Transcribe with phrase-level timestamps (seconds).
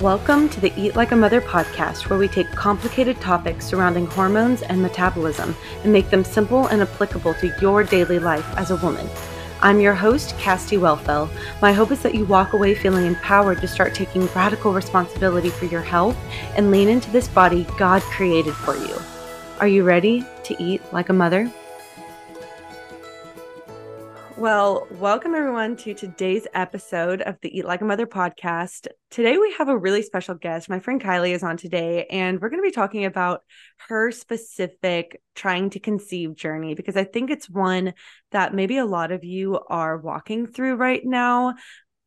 [0.00, 4.62] Welcome to the Eat Like a Mother podcast, where we take complicated topics surrounding hormones
[4.62, 9.06] and metabolism and make them simple and applicable to your daily life as a woman.
[9.60, 11.28] I'm your host, Cassidy Woelfel.
[11.60, 15.66] My hope is that you walk away feeling empowered to start taking radical responsibility for
[15.66, 16.16] your health
[16.56, 18.96] and lean into this body God created for you.
[19.58, 21.52] Are you ready to eat like a mother?
[24.40, 28.86] Well, welcome everyone to today's episode of the Eat Like a Mother podcast.
[29.10, 30.70] Today we have a really special guest.
[30.70, 33.42] My friend Kylie is on today, and we're going to be talking about
[33.88, 37.92] her specific trying to conceive journey because I think it's one
[38.30, 41.56] that maybe a lot of you are walking through right now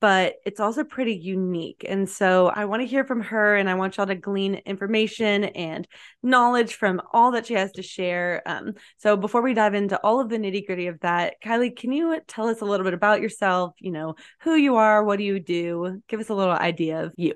[0.03, 1.85] but it's also pretty unique.
[1.87, 5.45] And so I want to hear from her and I want y'all to glean information
[5.45, 5.87] and
[6.21, 8.41] knowledge from all that she has to share.
[8.45, 11.93] Um, so before we dive into all of the nitty gritty of that, Kylie, can
[11.93, 13.75] you tell us a little bit about yourself?
[13.79, 16.01] You know, who you are, what do you do?
[16.09, 17.33] Give us a little idea of you.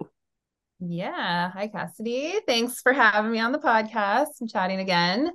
[0.82, 1.50] Yeah.
[1.52, 2.34] Hi, Cassidy.
[2.46, 5.32] Thanks for having me on the podcast and chatting again.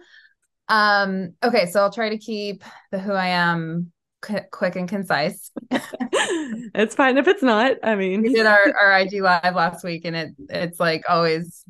[0.68, 3.90] Um, okay, so I'll try to keep the who I am
[4.22, 5.50] quick and concise.
[5.70, 7.76] it's fine if it's not.
[7.82, 11.64] I mean, we did our, our IG live last week and it it's like always,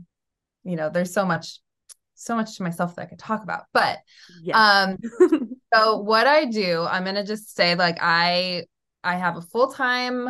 [0.64, 1.60] you know, there's so much,
[2.14, 3.64] so much to myself that I could talk about.
[3.72, 3.98] But
[4.42, 4.92] yeah.
[4.92, 4.98] um
[5.74, 8.64] so what I do, I'm gonna just say like I
[9.02, 10.28] I have a full-time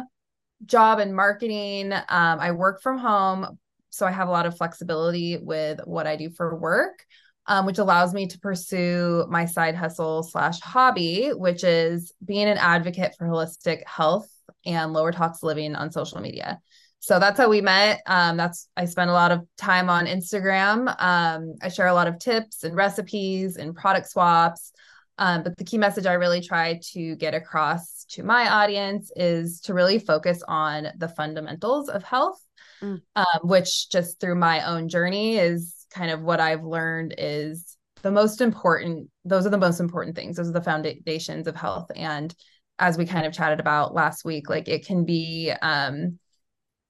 [0.64, 1.92] job in marketing.
[1.92, 3.59] Um, I work from home,
[3.91, 7.05] so I have a lot of flexibility with what I do for work
[7.47, 12.59] um, which allows me to pursue my side hustle slash hobby, which is being an
[12.59, 14.29] advocate for holistic health
[14.65, 16.61] and lower tox living on social media.
[17.01, 18.01] So that's how we met.
[18.07, 20.89] Um, that's I spend a lot of time on Instagram.
[21.03, 24.73] Um, I share a lot of tips and recipes and product swaps.
[25.19, 29.61] Um, but the key message I really try to get across to my audience is
[29.63, 32.41] to really focus on the fundamentals of health,
[32.81, 33.01] mm.
[33.17, 38.11] um, which just through my own journey is kind of what I've learned is the
[38.11, 40.36] most important, those are the most important things.
[40.36, 41.91] Those are the foundations of health.
[41.95, 42.35] And
[42.79, 46.19] as we kind of chatted about last week, like it can be, um,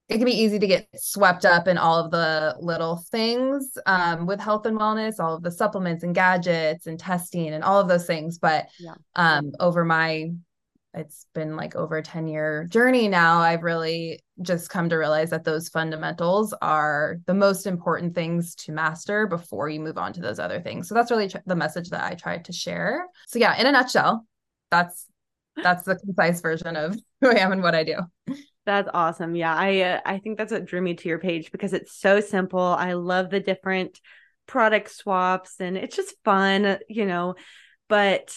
[0.09, 4.25] it can be easy to get swept up in all of the little things um,
[4.25, 7.87] with health and wellness, all of the supplements and gadgets and testing and all of
[7.87, 8.37] those things.
[8.37, 8.95] But yeah.
[9.15, 10.31] um, over my
[10.93, 15.29] it's been like over a 10 year journey now i've really just come to realize
[15.29, 20.21] that those fundamentals are the most important things to master before you move on to
[20.21, 20.87] those other things.
[20.87, 23.05] So that's really tr- the message that i tried to share.
[23.27, 24.25] So yeah in a nutshell
[24.71, 25.07] that's
[25.55, 27.97] that's the concise version of who i am and what i do.
[28.65, 29.35] That's awesome.
[29.35, 32.19] Yeah i uh, i think that's what drew me to your page because it's so
[32.19, 32.59] simple.
[32.59, 33.99] I love the different
[34.47, 37.35] product swaps and it's just fun you know
[37.87, 38.35] but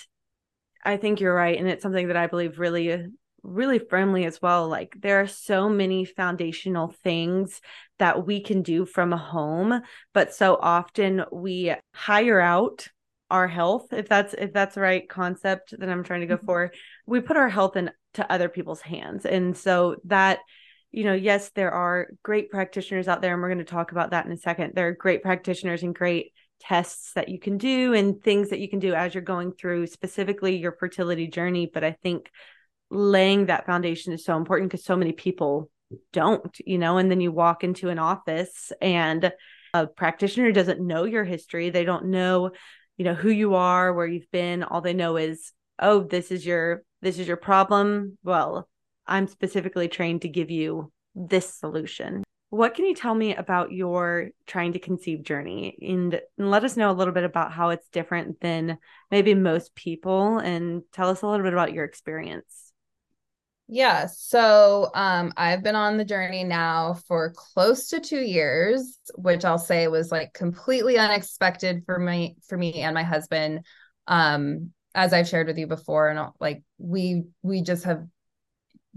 [0.86, 1.58] I think you're right.
[1.58, 3.06] And it's something that I believe really,
[3.46, 4.68] really firmly as well.
[4.68, 7.60] Like there are so many foundational things
[7.98, 9.80] that we can do from a home,
[10.12, 12.88] but so often we hire out
[13.30, 16.46] our health if that's if that's the right concept that i'm trying to go mm-hmm.
[16.46, 16.72] for
[17.06, 17.92] we put our health into
[18.30, 20.38] other people's hands and so that
[20.92, 24.10] you know yes there are great practitioners out there and we're going to talk about
[24.10, 27.92] that in a second there are great practitioners and great tests that you can do
[27.92, 31.82] and things that you can do as you're going through specifically your fertility journey but
[31.82, 32.30] i think
[32.90, 35.70] laying that foundation is so important because so many people
[36.12, 39.32] don't you know and then you walk into an office and
[39.72, 41.70] a practitioner doesn't know your history.
[41.70, 42.50] They don't know
[42.96, 44.62] you know who you are where you've been.
[44.62, 48.18] All they know is oh this is your this is your problem.
[48.22, 48.68] Well
[49.08, 52.24] i'm specifically trained to give you this solution.
[52.50, 55.76] What can you tell me about your trying to conceive journey?
[55.82, 58.78] And, and, let us know a little bit about how it's different than
[59.10, 62.65] maybe most people and tell us a little bit about your experience
[63.68, 69.44] yeah so um, i've been on the journey now for close to two years which
[69.44, 73.64] i'll say was like completely unexpected for me for me and my husband
[74.06, 78.04] um, as i've shared with you before and like we we just have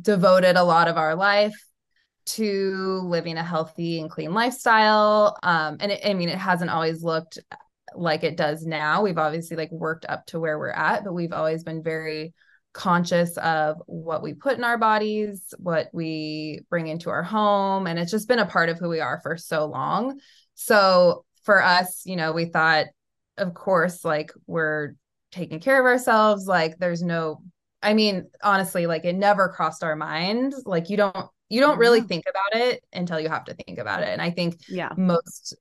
[0.02, 1.56] devoted a lot of our life
[2.26, 5.38] to living a healthy and clean lifestyle.
[5.42, 7.40] Um, and it, I mean, it hasn't always looked
[7.96, 9.02] like it does now.
[9.02, 12.34] We've obviously like worked up to where we're at, but we've always been very
[12.80, 17.88] conscious of what we put in our bodies, what we bring into our home.
[17.88, 20.22] And it's just been a part of who we are for so long.
[20.56, 22.86] So for us, you know, we thought,
[23.38, 24.94] of course, like we're
[25.34, 26.48] taking care of ourselves.
[26.48, 27.44] Like there's no,
[27.84, 30.54] I mean, honestly, like it never crossed our mind.
[30.66, 34.04] Like you don't you don't really think about it until you have to think about
[34.04, 35.56] it and i think yeah most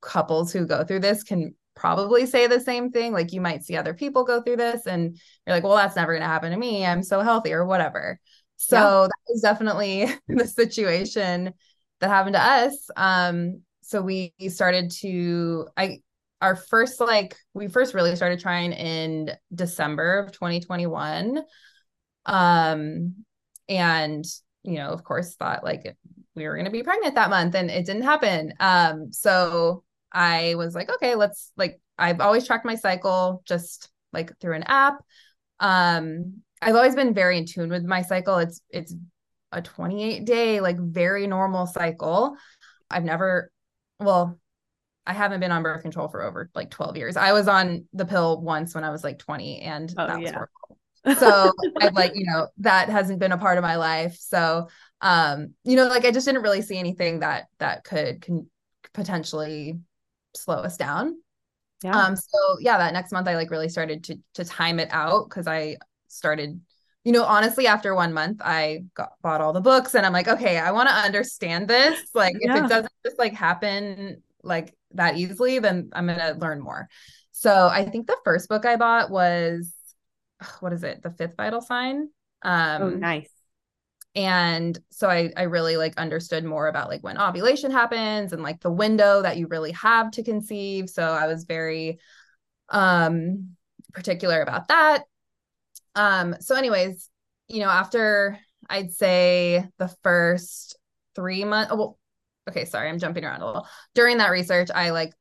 [0.00, 3.76] couples who go through this can probably say the same thing like you might see
[3.76, 6.56] other people go through this and you're like well that's never going to happen to
[6.56, 8.20] me i'm so healthy or whatever
[8.56, 9.08] so yeah.
[9.08, 11.52] that was definitely the situation
[12.00, 12.90] that happened to us.
[12.96, 16.00] Um, so we started to I
[16.40, 21.42] our first like we first really started trying in December of 2021.
[22.26, 23.14] Um
[23.68, 24.24] and
[24.62, 25.96] you know, of course thought like
[26.34, 28.54] we were going to be pregnant that month and it didn't happen.
[28.58, 34.38] Um so I was like okay, let's like I've always tracked my cycle just like
[34.40, 35.02] through an app.
[35.60, 38.38] Um I've always been very in tune with my cycle.
[38.38, 38.94] It's it's
[39.52, 42.36] a 28 day like very normal cycle.
[42.90, 43.50] I've never
[44.00, 44.38] well
[45.06, 47.16] I haven't been on birth control for over like 12 years.
[47.16, 50.30] I was on the pill once when I was like 20 and oh, that was
[50.30, 50.32] yeah.
[50.32, 51.18] horrible.
[51.18, 51.52] So
[51.82, 54.16] I've like, you know, that hasn't been a part of my life.
[54.18, 54.68] So
[55.02, 58.48] um, you know, like I just didn't really see anything that that could can
[58.94, 59.78] potentially
[60.36, 61.16] slow us down.
[61.82, 61.96] Yeah.
[61.96, 65.28] Um, so yeah, that next month I like really started to to time it out
[65.28, 65.76] because I
[66.08, 66.60] started
[67.04, 70.26] you know, honestly, after one month, I got bought all the books and I'm like,
[70.26, 72.00] okay, I want to understand this.
[72.14, 72.56] Like, yeah.
[72.56, 76.88] if it doesn't just like happen like that easily, then I'm going to learn more.
[77.32, 79.70] So I think the first book I bought was,
[80.60, 81.02] what is it?
[81.02, 82.08] The fifth vital sign.
[82.40, 83.28] Um, oh, nice.
[84.16, 88.60] And so I, I really like understood more about like when ovulation happens and like
[88.60, 90.88] the window that you really have to conceive.
[90.88, 91.98] So I was very
[92.70, 93.56] um
[93.92, 95.04] particular about that
[95.94, 97.08] um, so anyways,
[97.48, 98.38] you know, after
[98.68, 100.76] I'd say the first
[101.14, 101.98] three months, oh, well,
[102.48, 103.68] okay, sorry, I'm jumping around a little.
[103.94, 105.12] During that research, I like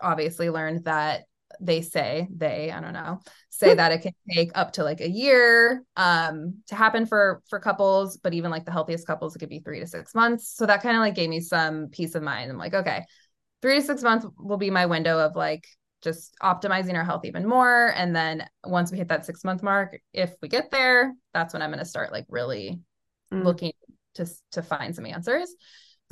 [0.00, 1.24] obviously learned that
[1.60, 3.20] they say they i don't know
[3.50, 7.58] say that it can take up to like a year um to happen for for
[7.58, 10.66] couples but even like the healthiest couples it could be three to six months so
[10.66, 13.04] that kind of like gave me some peace of mind i'm like okay
[13.62, 15.66] three to six months will be my window of like
[16.02, 17.92] just optimizing our health even more.
[17.96, 21.62] And then once we hit that six month mark, if we get there, that's when
[21.62, 22.80] I'm going to start like really
[23.32, 23.44] mm.
[23.44, 23.72] looking
[24.14, 25.54] to to find some answers.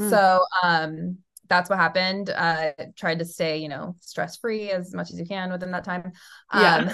[0.00, 0.10] Mm.
[0.10, 2.30] So um that's what happened.
[2.30, 5.84] Uh tried to stay, you know, stress free as much as you can within that
[5.84, 6.12] time.
[6.54, 6.92] Yeah.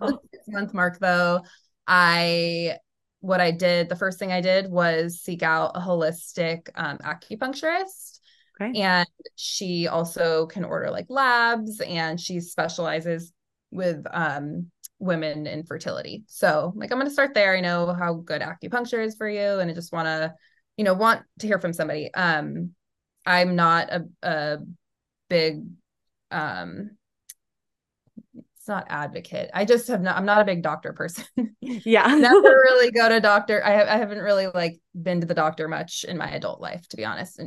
[0.00, 1.42] Um six month mark though,
[1.86, 2.78] I
[3.20, 8.20] what I did, the first thing I did was seek out a holistic um, acupuncturist
[8.60, 8.80] Okay.
[8.80, 13.32] And she also can order like labs and she specializes
[13.70, 16.24] with um, women in fertility.
[16.26, 17.54] So like I'm going to start there.
[17.54, 20.34] I know how good acupuncture is for you and I just want to
[20.76, 22.12] you know want to hear from somebody.
[22.14, 22.70] Um
[23.26, 24.58] I'm not a a
[25.28, 25.64] big
[26.30, 26.96] um
[28.66, 29.48] it's not advocate.
[29.54, 31.24] I just have not, I'm not a big doctor person.
[31.60, 32.06] Yeah.
[32.06, 33.64] Never really go to doctor.
[33.64, 36.88] I, have, I haven't really like been to the doctor much in my adult life,
[36.88, 37.40] to be honest,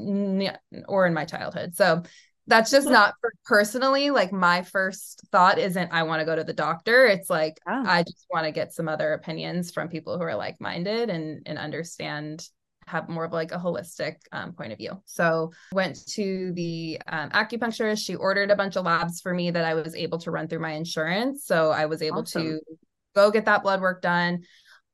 [0.87, 1.75] or in my childhood.
[1.75, 2.03] So
[2.47, 6.43] that's just not for personally like my first thought isn't I want to go to
[6.43, 7.05] the doctor.
[7.05, 7.83] It's like, oh.
[7.85, 11.57] I just want to get some other opinions from people who are like-minded and, and
[11.57, 12.47] understand
[12.89, 15.01] have more of like a holistic um, point of view.
[15.06, 18.06] So went to the um, acupuncturist.
[18.06, 20.59] She ordered a bunch of labs for me that I was able to run through
[20.59, 21.45] my insurance.
[21.45, 22.44] So I was able awesome.
[22.44, 22.59] to
[23.15, 24.44] go get that blood work done.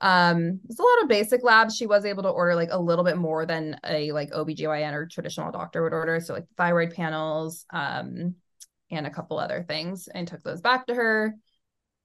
[0.01, 1.75] Um, it's a lot of basic labs.
[1.75, 5.07] She was able to order like a little bit more than a like OBGYN or
[5.07, 6.19] traditional doctor would order.
[6.19, 8.35] So like thyroid panels, um,
[8.91, 11.35] and a couple other things and took those back to her.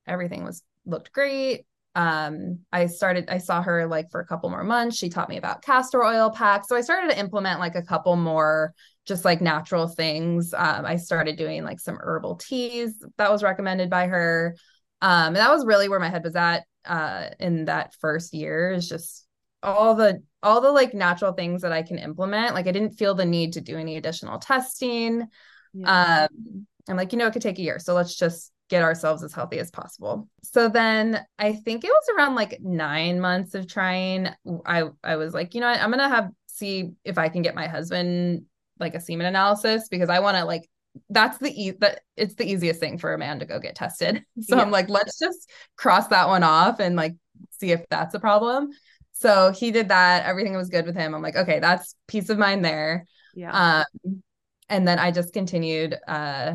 [0.07, 4.63] Everything was looked great um i started i saw her like for a couple more
[4.63, 4.97] months.
[4.97, 6.69] She taught me about castor oil packs.
[6.69, 8.75] So i started to implement like a couple more
[9.07, 10.55] just like natural things.
[10.55, 14.57] Um i started doing like some herbal teas that was recommended by her.
[15.03, 18.71] Um and that was really where my head was at uh in that first year
[18.71, 19.27] is just
[19.63, 22.55] all the all the like natural things that i can implement.
[22.55, 25.27] Like i didn't feel the need to do any additional testing.
[25.75, 26.29] Yeah.
[26.31, 27.81] um i'm like you know it could take a year.
[27.81, 30.29] So let's just get ourselves as healthy as possible.
[30.43, 34.29] So then I think it was around like 9 months of trying
[34.65, 37.43] I I was like, you know what, I'm going to have see if I can
[37.43, 38.45] get my husband
[38.79, 40.71] like a semen analysis because I want to like
[41.11, 44.25] that's the e- that it's the easiest thing for a man to go get tested.
[44.41, 44.63] So yeah.
[44.63, 47.17] I'm like, let's just cross that one off and like
[47.59, 48.71] see if that's a problem.
[49.13, 50.25] So he did that.
[50.25, 51.15] Everything was good with him.
[51.15, 53.05] I'm like, okay, that's peace of mind there.
[53.35, 53.85] Yeah.
[54.05, 54.23] Um,
[54.69, 56.55] and then I just continued uh,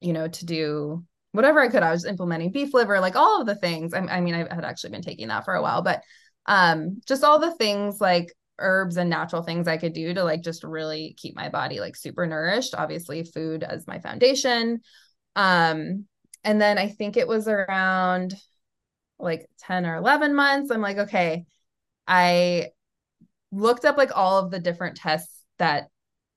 [0.00, 1.82] you know, to do whatever I could.
[1.82, 3.94] I was implementing beef liver, like all of the things.
[3.94, 6.02] I, I mean, I had actually been taking that for a while, but
[6.46, 10.42] um, just all the things like herbs and natural things I could do to like
[10.42, 12.74] just really keep my body like super nourished.
[12.74, 14.80] Obviously, food as my foundation.
[15.36, 16.06] Um,
[16.44, 18.34] and then I think it was around
[19.18, 20.70] like 10 or 11 months.
[20.70, 21.44] I'm like, okay,
[22.06, 22.68] I
[23.52, 25.88] looked up like all of the different tests that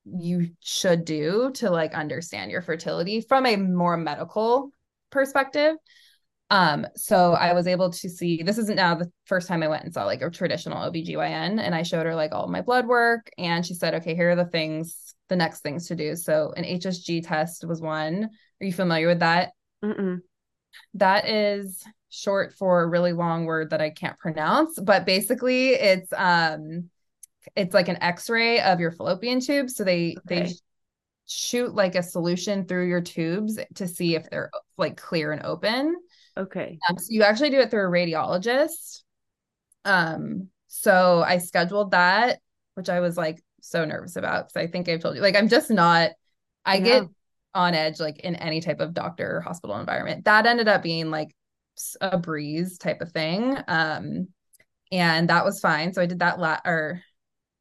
[0.05, 4.69] you should do to like understand your fertility from a more medical
[5.13, 5.75] perspective.
[6.49, 9.85] Um, so I was able to see this isn't now the first time I went
[9.85, 13.31] and saw like a traditional OBGYN and I showed her like all my blood work
[13.37, 16.15] and she said, okay, here are the things, the next things to do.
[16.15, 18.25] So an HSG test was one.
[18.61, 19.53] Are you familiar with that?
[19.83, 20.19] Mm-mm.
[20.95, 26.11] That is short for a really long word that I can't pronounce, but basically it's
[26.15, 26.89] um
[27.55, 30.43] it's like an x-ray of your fallopian tube So they okay.
[30.43, 30.53] they
[31.27, 35.95] shoot like a solution through your tubes to see if they're like clear and open.
[36.37, 36.79] Okay.
[36.89, 39.01] Um, so you actually do it through a radiologist.
[39.85, 42.39] Um, so I scheduled that,
[42.75, 45.49] which I was like so nervous about because I think I've told you, like, I'm
[45.49, 46.11] just not,
[46.65, 46.83] I yeah.
[46.83, 47.03] get
[47.53, 50.25] on edge like in any type of doctor or hospital environment.
[50.25, 51.35] That ended up being like
[52.01, 53.57] a breeze type of thing.
[53.67, 54.29] Um,
[54.91, 55.93] and that was fine.
[55.93, 57.01] So I did that la- or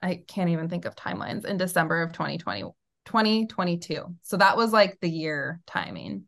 [0.03, 2.65] I can't even think of timelines in December of 2020,
[3.07, 4.15] 2022.
[4.23, 6.25] So that was like the year timing.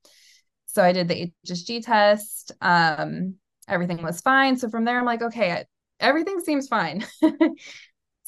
[0.66, 2.52] So I did the HSG test.
[2.60, 3.36] Um,
[3.68, 4.56] everything was fine.
[4.56, 5.64] So from there, I'm like, okay,
[6.00, 7.04] everything seems fine.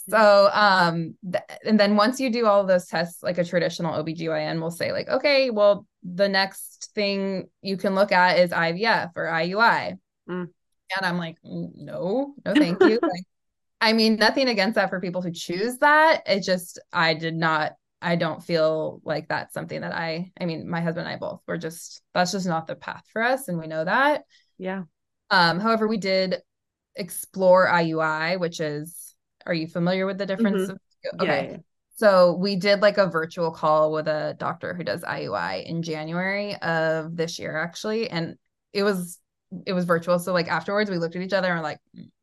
[0.09, 4.61] so um th- and then once you do all those tests like a traditional OBGYN
[4.61, 9.25] will say like okay well the next thing you can look at is IVF or
[9.25, 9.99] IUI
[10.29, 10.49] mm.
[10.49, 13.25] and I'm like no no thank you like,
[13.81, 17.73] I mean nothing against that for people who choose that it just I did not
[18.03, 21.43] I don't feel like that's something that I I mean my husband and I both
[21.47, 24.25] were just that's just not the path for us and we know that.
[24.59, 24.83] Yeah.
[25.31, 26.37] Um however we did
[26.95, 29.15] explore IUI which is
[29.47, 30.71] are you familiar with the difference?
[30.71, 31.23] Mm-hmm.
[31.23, 31.49] Okay.
[31.53, 31.57] Yeah.
[31.97, 36.55] So we did like a virtual call with a doctor who does IUI in January
[36.57, 38.37] of this year actually and
[38.73, 39.19] it was
[39.65, 41.79] it was virtual so like afterwards we looked at each other and we're like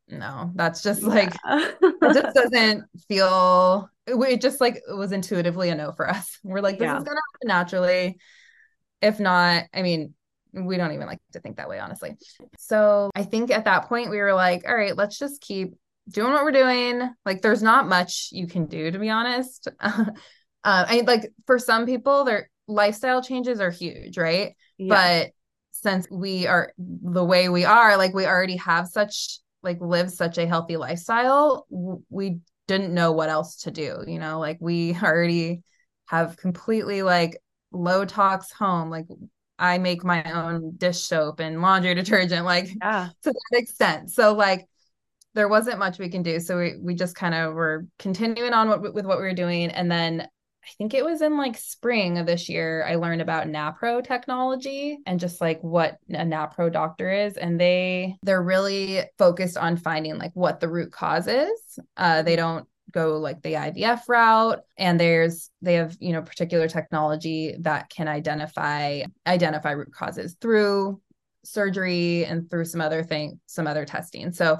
[0.10, 1.72] no that's just like yeah.
[1.82, 6.38] it just doesn't feel it just like it was intuitively a no for us.
[6.44, 6.98] We're like, this yeah.
[6.98, 8.18] is gonna happen naturally.
[9.02, 10.14] If not, I mean,
[10.54, 12.16] we don't even like to think that way, honestly.
[12.58, 15.74] So I think at that point we were like, all right, let's just keep
[16.10, 17.10] doing what we're doing.
[17.26, 19.68] Like, there's not much you can do, to be honest.
[19.82, 20.06] uh,
[20.64, 24.54] I like for some people, their lifestyle changes are huge, right?
[24.78, 24.90] Yeah.
[24.90, 25.32] But
[25.72, 30.38] since we are the way we are, like we already have such like live such
[30.38, 31.66] a healthy lifestyle,
[32.10, 35.62] we didn't know what else to do you know like we already
[36.08, 37.38] have completely like
[37.72, 39.06] low tox home like
[39.60, 43.10] i make my own dish soap and laundry detergent like yeah.
[43.24, 44.12] to that extent.
[44.12, 44.68] So like
[45.34, 46.40] there wasn't much we can do.
[46.40, 49.72] So we, we just kind of were continuing on what, with what we were doing.
[49.72, 50.28] And then
[50.66, 54.98] I think it was in like spring of this year, I learned about NAPRO technology
[55.06, 57.36] and just like what a NAPRO doctor is.
[57.36, 61.80] And they they're really focused on finding like what the root cause is.
[61.98, 66.68] Uh, they don't go like the IVF route and there's they have you know particular
[66.68, 71.02] technology that can identify identify root causes through
[71.44, 74.58] surgery and through some other thing some other testing so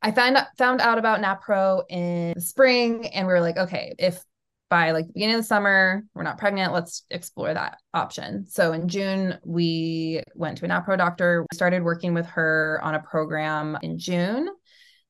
[0.00, 4.22] I found found out about NAPRO in spring and we were like okay if
[4.70, 8.46] by like the beginning of the summer, we're not pregnant, let's explore that option.
[8.48, 12.94] So in June, we went to an NAPRO doctor, we started working with her on
[12.94, 14.48] a program in June.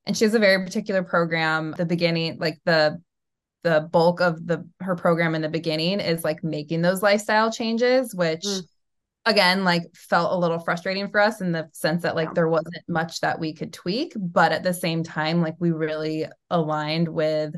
[0.06, 1.74] And she has a very particular program.
[1.76, 3.00] The beginning, like the
[3.62, 8.14] the bulk of the her program in the beginning is like making those lifestyle changes,
[8.14, 8.62] which mm.
[9.26, 12.88] again, like felt a little frustrating for us in the sense that like there wasn't
[12.88, 17.54] much that we could tweak, but at the same time, like we really aligned with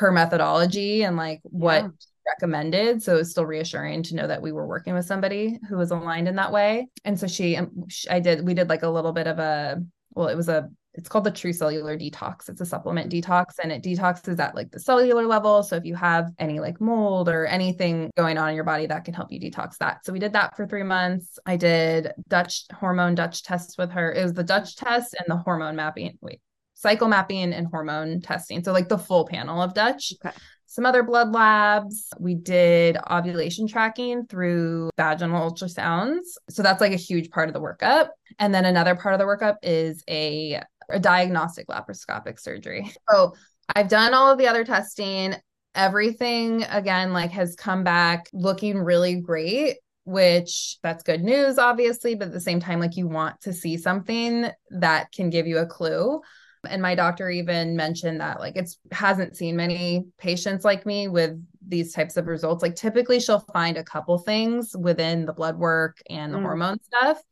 [0.00, 1.88] her methodology and like what yeah.
[2.26, 3.02] recommended.
[3.02, 5.90] So it was still reassuring to know that we were working with somebody who was
[5.90, 6.88] aligned in that way.
[7.04, 9.82] And so she, um, she i did we did like a little bit of a
[10.14, 12.48] well it was a it's called the true cellular detox.
[12.48, 15.62] It's a supplement detox and it detoxes at like the cellular level.
[15.62, 19.04] So if you have any like mold or anything going on in your body that
[19.04, 20.04] can help you detox that.
[20.04, 21.38] So we did that for three months.
[21.46, 24.12] I did dutch hormone dutch tests with her.
[24.12, 26.40] It was the dutch test and the hormone mapping wait
[26.80, 28.64] cycle mapping and hormone testing.
[28.64, 30.14] So, like the full panel of Dutch.
[30.24, 30.34] Okay.
[30.66, 32.08] Some other blood labs.
[32.18, 36.22] We did ovulation tracking through vaginal ultrasounds.
[36.48, 38.08] So, that's like a huge part of the workup.
[38.38, 42.90] And then another part of the workup is a, a diagnostic laparoscopic surgery.
[43.10, 43.34] So,
[43.76, 45.34] I've done all of the other testing.
[45.74, 52.28] Everything, again, like has come back looking really great which that's good news obviously but
[52.28, 55.66] at the same time like you want to see something that can give you a
[55.66, 56.20] clue
[56.68, 61.42] and my doctor even mentioned that like it's hasn't seen many patients like me with
[61.66, 62.62] these types of results.
[62.62, 66.42] Like typically she'll find a couple things within the blood work and the mm.
[66.42, 67.22] hormone stuff.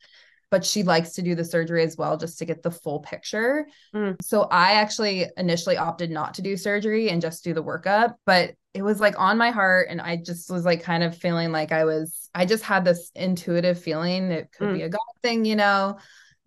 [0.50, 3.66] but she likes to do the surgery as well just to get the full picture.
[3.94, 4.16] Mm.
[4.22, 8.54] So I actually initially opted not to do surgery and just do the workup, but
[8.74, 11.72] it was like on my heart and I just was like kind of feeling like
[11.72, 14.74] I was I just had this intuitive feeling it could mm.
[14.74, 15.98] be a God thing, you know,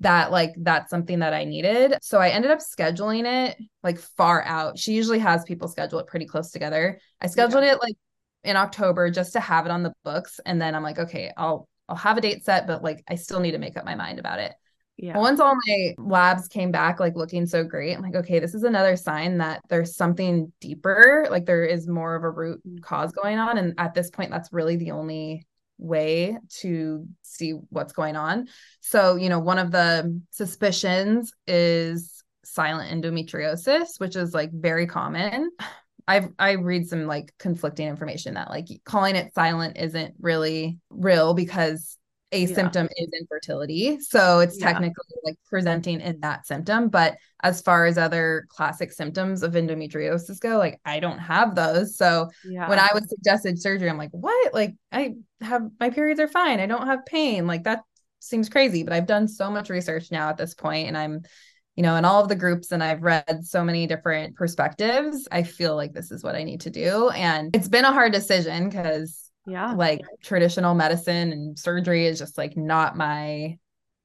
[0.01, 1.97] that like that's something that I needed.
[2.01, 4.77] So I ended up scheduling it like far out.
[4.77, 6.99] She usually has people schedule it pretty close together.
[7.21, 7.73] I scheduled yeah.
[7.73, 7.95] it like
[8.43, 11.67] in October just to have it on the books and then I'm like okay, I'll
[11.87, 14.19] I'll have a date set, but like I still need to make up my mind
[14.19, 14.53] about it.
[14.97, 15.17] Yeah.
[15.17, 18.63] Once all my labs came back like looking so great, I'm like, okay, this is
[18.63, 22.81] another sign that there's something deeper, like there is more of a root mm.
[22.81, 23.57] cause going on.
[23.57, 25.47] And at this point, that's really the only
[25.81, 28.47] way to see what's going on.
[28.79, 35.51] So, you know, one of the suspicions is silent endometriosis, which is like very common.
[36.07, 41.33] I've I read some like conflicting information that like calling it silent isn't really real
[41.33, 41.97] because
[42.31, 42.55] a yeah.
[42.55, 43.99] symptom is infertility.
[43.99, 44.71] So it's yeah.
[44.71, 46.89] technically like presenting in that symptom.
[46.89, 51.97] But as far as other classic symptoms of endometriosis go, like I don't have those.
[51.97, 52.69] So yeah.
[52.69, 54.53] when I was suggested surgery, I'm like, what?
[54.53, 56.59] Like I have my periods are fine.
[56.59, 57.47] I don't have pain.
[57.47, 57.81] Like that
[58.19, 58.83] seems crazy.
[58.83, 61.23] But I've done so much research now at this point and I'm
[61.75, 65.43] you know, in all of the groups and I've read so many different perspectives, I
[65.43, 67.09] feel like this is what I need to do.
[67.09, 69.73] And it's been a hard decision because yeah.
[69.73, 73.57] like traditional medicine and surgery is just like not my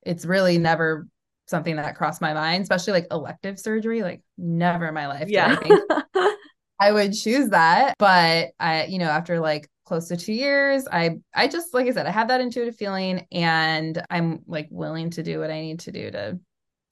[0.02, 1.06] it's really never
[1.46, 5.56] something that crossed my mind especially like elective surgery like never in my life yeah.
[5.60, 6.34] I,
[6.80, 11.18] I would choose that but i you know after like close to two years i
[11.34, 15.22] i just like i said i have that intuitive feeling and i'm like willing to
[15.22, 16.40] do what i need to do to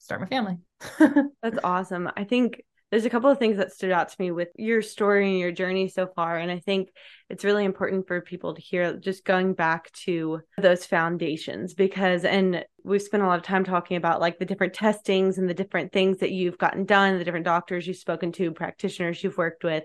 [0.05, 0.57] start my family.
[1.41, 2.09] That's awesome.
[2.15, 2.63] I think
[2.95, 5.51] there's a couple of things that stood out to me with your story and your
[5.51, 6.37] journey so far.
[6.37, 6.93] And I think
[7.29, 12.63] it's really important for people to hear just going back to those foundations because, and
[12.85, 15.91] we've spent a lot of time talking about like the different testings and the different
[15.91, 19.83] things that you've gotten done, the different doctors you've spoken to, practitioners you've worked with.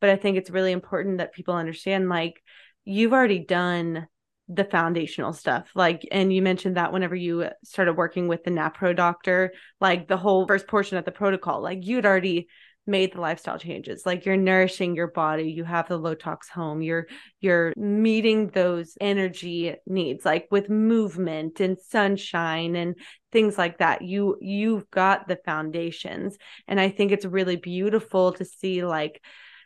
[0.00, 2.42] But I think it's really important that people understand like
[2.86, 4.08] you've already done
[4.48, 8.94] the foundational stuff like and you mentioned that whenever you started working with the napro
[8.96, 12.48] doctor like the whole first portion of the protocol like you'd already
[12.86, 16.80] made the lifestyle changes like you're nourishing your body you have the low tox home
[16.80, 17.06] you're
[17.40, 22.96] you're meeting those energy needs like with movement and sunshine and
[23.30, 24.02] things like that.
[24.02, 26.38] You you've got the foundations.
[26.66, 29.22] And i think it's really beautiful to see like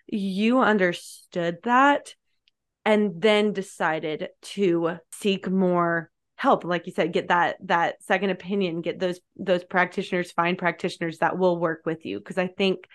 [0.07, 2.15] you understood that
[2.85, 6.65] and then decided to seek more help.
[6.65, 11.39] Like you said get that that second opinion get those those practitioners find practitioners that
[11.39, 12.19] will work with you.
[12.19, 12.87] Because i think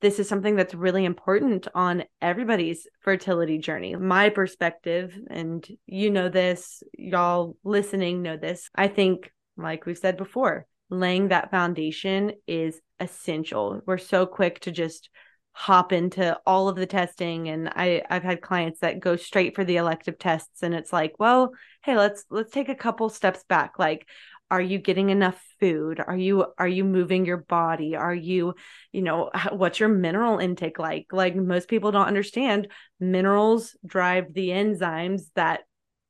[0.00, 3.94] this is something that's really important on everybody's fertility journey.
[3.94, 10.16] My perspective and you know this y'all listening know this i think like we've said
[10.16, 13.80] before laying that foundation is essential.
[13.86, 15.08] We're so quick to just
[15.52, 19.64] hop into all of the testing and I I've had clients that go straight for
[19.64, 21.52] the elective tests and it's like, well,
[21.84, 23.78] hey, let's let's take a couple steps back.
[23.78, 24.06] Like
[24.52, 25.98] are you getting enough food?
[26.06, 27.96] Are you are you moving your body?
[27.96, 28.54] Are you,
[28.92, 31.06] you know, what's your mineral intake like?
[31.10, 32.68] Like most people don't understand
[33.00, 35.60] minerals drive the enzymes that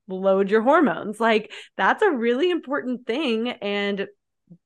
[0.09, 1.21] load your hormones.
[1.21, 4.09] Like that's a really important thing and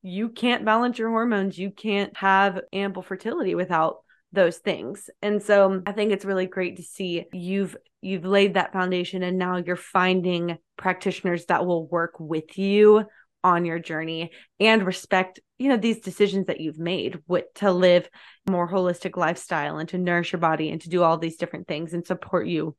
[0.03, 1.59] you can't balance your hormones.
[1.59, 3.99] You can't have ample fertility without
[4.37, 5.11] those things.
[5.20, 9.37] And so I think it's really great to see you've you've laid that foundation and
[9.37, 13.05] now you're finding practitioners that will work with you
[13.42, 18.09] on your journey and respect you know these decisions that you've made with to live
[18.46, 21.68] a more holistic lifestyle and to nourish your body and to do all these different
[21.68, 22.77] things and support you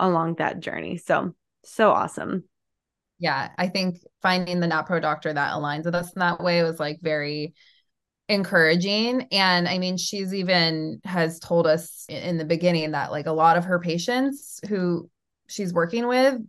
[0.00, 2.42] along that journey so so awesome
[3.20, 6.80] yeah i think finding the napro doctor that aligns with us in that way was
[6.80, 7.54] like very
[8.28, 9.26] encouraging.
[9.32, 13.56] And i mean she's even has told us in the beginning that like a lot
[13.56, 15.10] of her patients who
[15.48, 16.40] she's working with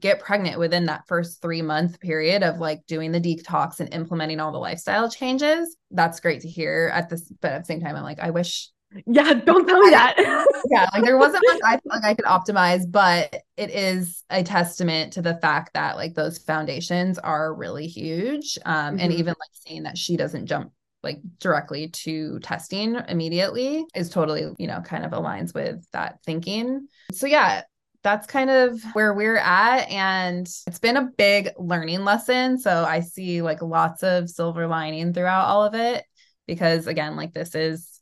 [0.00, 4.40] get pregnant within that first 3 month period of like doing the detox and implementing
[4.40, 5.76] all the lifestyle changes.
[5.92, 8.70] That's great to hear at this but at the same time i'm like i wish
[9.06, 10.14] yeah don't tell me that.
[10.70, 14.42] Yeah like there wasn't much i felt like i could optimize but it is a
[14.42, 19.00] testament to the fact that like those foundations are really huge um mm-hmm.
[19.00, 20.72] and even like seeing that she doesn't jump
[21.06, 26.88] like directly to testing immediately is totally, you know, kind of aligns with that thinking.
[27.12, 27.62] So, yeah,
[28.02, 29.88] that's kind of where we're at.
[29.88, 32.58] And it's been a big learning lesson.
[32.58, 36.04] So, I see like lots of silver lining throughout all of it
[36.46, 38.00] because, again, like this is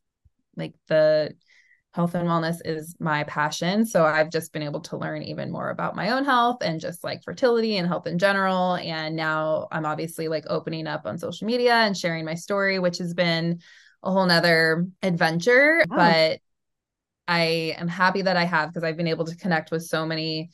[0.56, 1.34] like the
[1.94, 3.86] health and wellness is my passion.
[3.86, 7.04] So I've just been able to learn even more about my own health and just
[7.04, 8.74] like fertility and health in general.
[8.74, 12.98] And now I'm obviously like opening up on social media and sharing my story, which
[12.98, 13.60] has been
[14.02, 15.84] a whole nother adventure.
[15.88, 15.96] Wow.
[15.96, 16.40] But
[17.28, 20.50] I am happy that I have because I've been able to connect with so many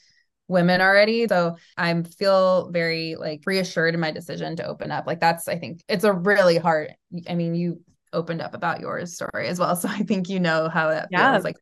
[0.47, 1.27] women already.
[1.27, 5.07] So I feel very like reassured in my decision to open up.
[5.07, 6.95] Like that's I think it's a really hard
[7.27, 7.81] I mean you
[8.13, 9.77] opened up about your story as well.
[9.81, 11.33] So I think you know how that yeah.
[11.33, 11.57] feels like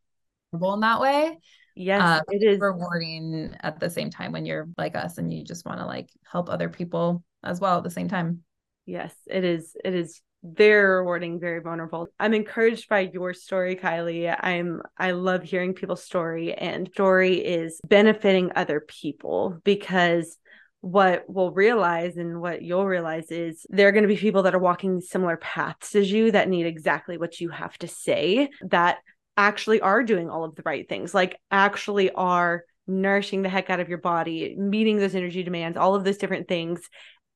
[0.53, 1.39] in that way.
[1.75, 5.45] Yes, um, it is rewarding at the same time when you're like us and you
[5.45, 8.41] just want to like help other people as well at the same time.
[8.85, 9.77] Yes, it is.
[9.85, 12.09] It is very rewarding, very vulnerable.
[12.19, 14.35] I'm encouraged by your story, Kylie.
[14.39, 20.39] I'm I love hearing people's story and story is benefiting other people because
[20.81, 24.55] what we'll realize and what you'll realize is there are going to be people that
[24.55, 28.99] are walking similar paths as you that need exactly what you have to say that
[29.37, 33.81] actually are doing all of the right things like actually are nourishing the heck out
[33.81, 36.89] of your body meeting those energy demands all of those different things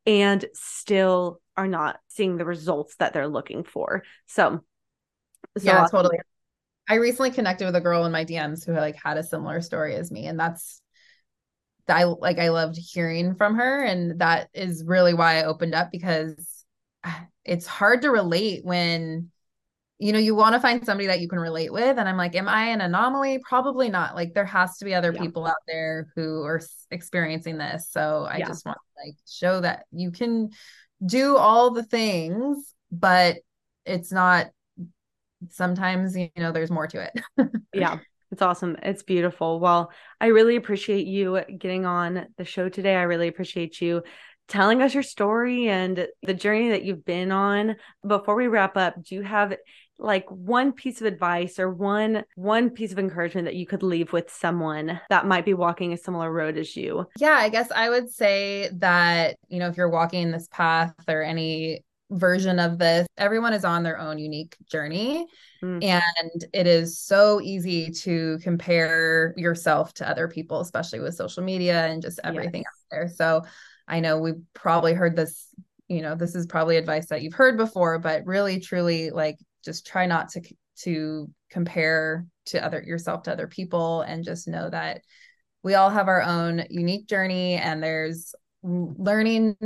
[0.06, 4.02] and still are not seeing the results that they're looking for.
[4.26, 4.60] So,
[5.58, 5.98] so yeah, awesome.
[5.98, 6.18] totally.
[6.88, 9.94] I recently connected with a girl in my DMs who like had a similar story
[9.94, 10.80] as me, and that's
[11.88, 15.90] I like I loved hearing from her, and that is really why I opened up
[15.90, 16.64] because
[17.04, 19.30] ah, it's hard to relate when
[20.02, 22.34] you know you want to find somebody that you can relate with and i'm like
[22.34, 25.20] am i an anomaly probably not like there has to be other yeah.
[25.20, 28.48] people out there who are experiencing this so i yeah.
[28.48, 30.50] just want to like show that you can
[31.06, 33.36] do all the things but
[33.86, 34.50] it's not
[35.50, 37.98] sometimes you know there's more to it yeah
[38.32, 38.76] it's awesome.
[38.82, 39.60] It's beautiful.
[39.60, 42.96] Well i really appreciate you getting on the show today.
[42.96, 44.02] I really appreciate you
[44.48, 47.76] telling us your story and the journey that you've been on.
[48.06, 49.54] Before we wrap up do you have
[49.98, 54.12] like one piece of advice or one one piece of encouragement that you could leave
[54.12, 57.06] with someone that might be walking a similar road as you?
[57.18, 61.22] Yeah i guess i would say that you know if you're walking this path or
[61.22, 65.26] any version of this everyone is on their own unique journey
[65.62, 65.82] mm.
[65.82, 71.86] and it is so easy to compare yourself to other people especially with social media
[71.86, 72.66] and just everything yes.
[72.66, 73.42] out there so
[73.88, 75.48] i know we've probably heard this
[75.88, 79.86] you know this is probably advice that you've heard before but really truly like just
[79.86, 80.40] try not to
[80.76, 85.02] to compare to other yourself to other people and just know that
[85.62, 89.56] we all have our own unique journey and there's learning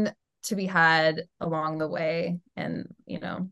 [0.47, 2.39] to be had along the way.
[2.57, 3.49] And you know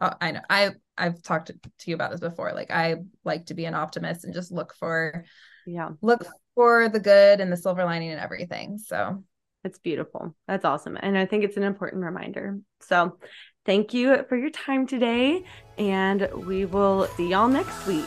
[0.00, 2.52] uh, i know i i've talked to you about this before.
[2.52, 5.24] Like i like to be an optimist and just look for
[5.66, 5.90] yeah.
[6.00, 8.78] look for the good and the silver lining and everything.
[8.78, 9.24] So
[9.64, 10.34] it's beautiful.
[10.46, 10.96] That's awesome.
[11.00, 12.58] And i think it's an important reminder.
[12.80, 13.18] So
[13.66, 15.42] Thank you for your time today,
[15.76, 18.06] and we will see y'all next week.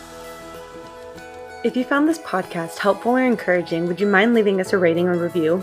[1.65, 5.09] If you found this podcast helpful or encouraging, would you mind leaving us a rating
[5.09, 5.61] or review?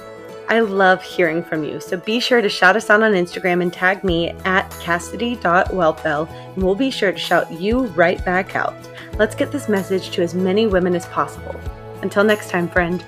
[0.49, 3.73] I love hearing from you, so be sure to shout us out on Instagram and
[3.73, 8.75] tag me at cassidy.woelfel, and we'll be sure to shout you right back out.
[9.19, 11.59] Let's get this message to as many women as possible.
[12.03, 13.05] Until next time, friend.